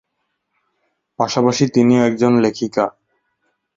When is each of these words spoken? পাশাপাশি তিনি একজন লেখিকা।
পাশাপাশি 1.19 1.63
তিনি 1.75 1.93
একজন 2.07 2.33
লেখিকা। 2.43 2.85